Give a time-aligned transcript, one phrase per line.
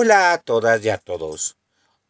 [0.00, 1.56] Hola a todas y a todos.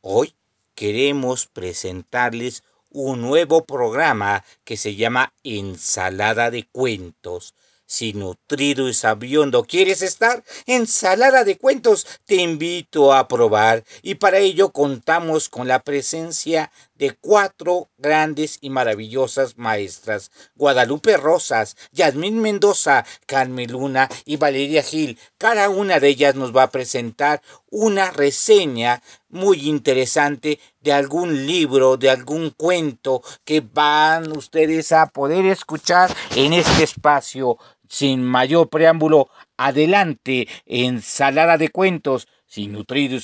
[0.02, 0.34] Hoy
[0.74, 7.54] queremos presentarles un nuevo programa que se llama Ensalada de Cuentos
[7.88, 13.82] si nutrido y sabiendo quieres estar, ensalada de cuentos te invito a probar.
[14.02, 21.76] Y para ello contamos con la presencia de cuatro grandes y maravillosas maestras, Guadalupe Rosas,
[21.92, 25.18] Yasmín Mendoza, Carmen Luna y Valeria Gil.
[25.38, 31.96] Cada una de ellas nos va a presentar una reseña muy interesante de algún libro,
[31.96, 39.28] de algún cuento que van ustedes a poder escuchar en este espacio sin mayor preámbulo,
[39.56, 42.28] adelante, ensalada de cuentos.
[42.46, 43.20] Si nutrido y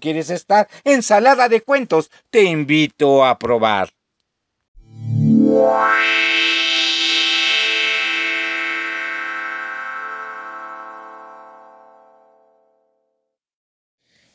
[0.00, 3.90] quieres estar, ensalada de cuentos, te invito a probar.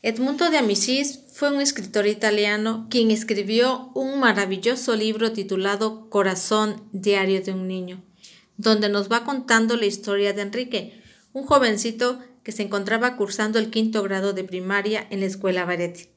[0.03, 7.41] Edmundo de Amicis fue un escritor italiano quien escribió un maravilloso libro titulado Corazón Diario
[7.41, 8.03] de un Niño
[8.57, 11.01] donde nos va contando la historia de Enrique,
[11.33, 16.09] un jovencito que se encontraba cursando el quinto grado de primaria en la escuela Baretti.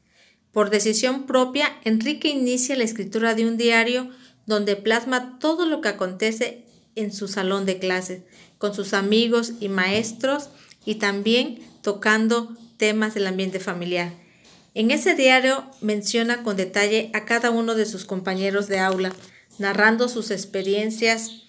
[0.53, 4.11] Por decisión propia, Enrique inicia la escritura de un diario
[4.47, 6.65] donde plasma todo lo que acontece
[6.97, 8.23] en su salón de clases,
[8.59, 10.51] con sus amigos y maestros
[10.85, 14.13] y también tocando temas del ambiente familiar.
[14.75, 19.13] En ese diario menciona con detalle a cada uno de sus compañeros de aula,
[19.59, 21.43] narrando sus experiencias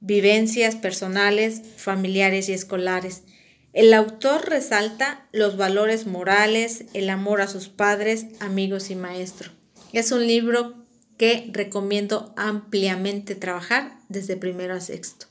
[0.00, 3.24] vivencias personales, familiares y escolares.
[3.72, 9.52] El autor resalta los valores morales, el amor a sus padres, amigos y maestros.
[9.92, 10.74] Es un libro
[11.16, 15.26] que recomiendo ampliamente trabajar desde primero a sexto.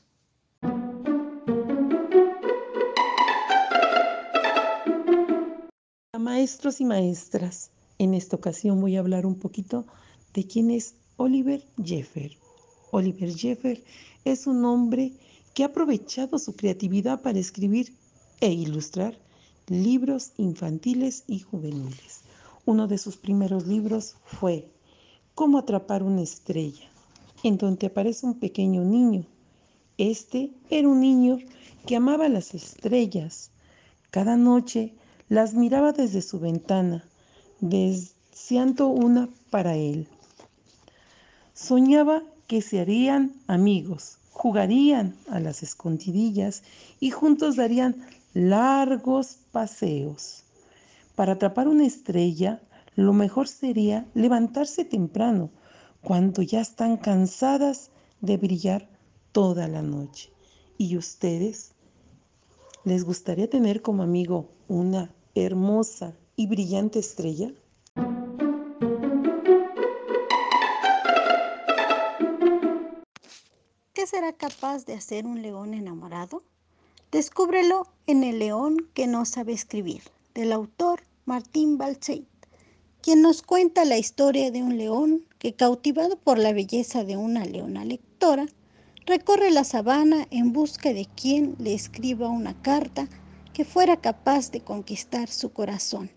[6.18, 9.86] Maestros y maestras, en esta ocasión voy a hablar un poquito
[10.34, 12.36] de quién es Oliver Jeffer.
[12.90, 13.82] Oliver Jeffer
[14.24, 15.12] es un hombre
[15.54, 17.92] que ha aprovechado su creatividad para escribir
[18.40, 19.18] e ilustrar
[19.66, 22.20] libros infantiles y juveniles.
[22.64, 24.68] Uno de sus primeros libros fue
[25.34, 26.88] Cómo atrapar una estrella,
[27.42, 29.24] en donde aparece un pequeño niño.
[29.96, 31.38] Este era un niño
[31.86, 33.50] que amaba las estrellas.
[34.10, 34.94] Cada noche
[35.28, 37.04] las miraba desde su ventana,
[37.60, 40.08] deseando una para él.
[41.54, 46.62] Soñaba que se harían amigos, jugarían a las escondidillas
[46.98, 48.04] y juntos darían
[48.34, 50.42] largos paseos.
[51.14, 52.60] Para atrapar una estrella,
[52.96, 55.50] lo mejor sería levantarse temprano,
[56.00, 58.88] cuando ya están cansadas de brillar
[59.32, 60.30] toda la noche.
[60.78, 61.72] ¿Y ustedes?
[62.84, 67.52] ¿Les gustaría tener como amigo una hermosa y brillante estrella?
[74.08, 76.42] Será capaz de hacer un león enamorado?
[77.12, 80.00] Descúbrelo en El león que no sabe escribir,
[80.34, 82.26] del autor Martín Balceit,
[83.02, 87.44] quien nos cuenta la historia de un león que, cautivado por la belleza de una
[87.44, 88.46] leona lectora,
[89.04, 93.10] recorre la sabana en busca de quien le escriba una carta
[93.52, 96.10] que fuera capaz de conquistar su corazón.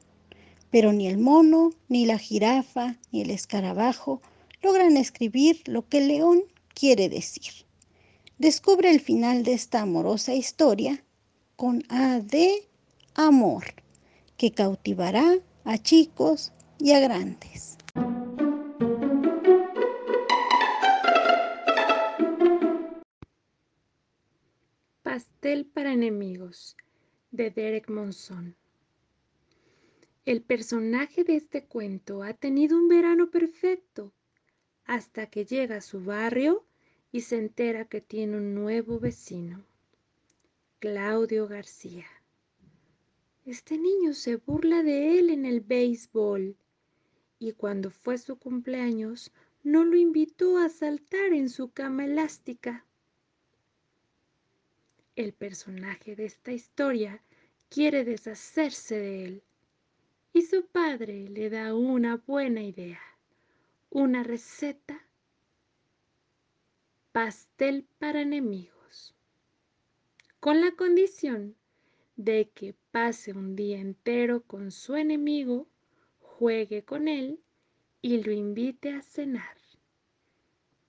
[0.70, 4.22] Pero ni el mono, ni la jirafa, ni el escarabajo
[4.62, 7.66] logran escribir lo que el león quiere decir
[8.42, 11.04] descubre el final de esta amorosa historia
[11.56, 12.68] con A de
[13.14, 13.66] Amor,
[14.36, 17.78] que cautivará a chicos y a grandes.
[25.04, 26.76] Pastel para enemigos
[27.30, 28.56] de Derek Monson.
[30.26, 34.12] El personaje de este cuento ha tenido un verano perfecto
[34.86, 36.66] hasta que llega a su barrio
[37.12, 39.64] y se entera que tiene un nuevo vecino,
[40.80, 42.06] Claudio García.
[43.46, 46.56] Este niño se burla de él en el béisbol
[47.40, 49.32] y cuando fue su cumpleaños
[49.64, 52.86] no lo invitó a saltar en su cama elástica.
[55.16, 57.22] El personaje de esta historia
[57.70, 59.44] quiere deshacerse de él
[60.34, 63.02] y su padre le da una buena idea,
[63.90, 65.06] una receta
[67.12, 69.14] pastel para enemigos,
[70.40, 71.58] con la condición
[72.16, 75.68] de que pase un día entero con su enemigo,
[76.20, 77.42] juegue con él
[78.02, 79.58] y lo invite a cenar.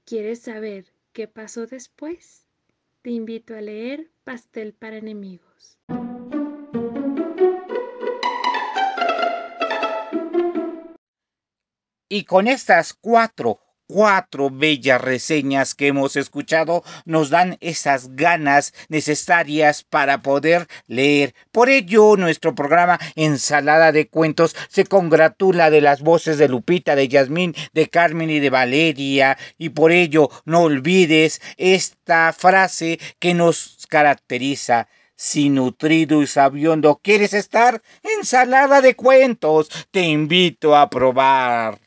[0.04, 2.46] ¿Quieres saber qué pasó después?
[3.02, 5.78] Te invito a leer Pastel para enemigos.
[12.08, 19.84] Y con estas cuatro cuatro bellas reseñas que hemos escuchado nos dan esas ganas necesarias
[19.84, 21.34] para poder leer.
[21.50, 27.08] Por ello, nuestro programa Ensalada de Cuentos se congratula de las voces de Lupita, de
[27.08, 29.36] Yasmín, de Carmen y de Valeria.
[29.58, 34.88] Y por ello, no olvides esta frase que nos caracteriza.
[35.14, 41.81] Si nutrido y sabiondo quieres estar, ensalada de cuentos, te invito a probar.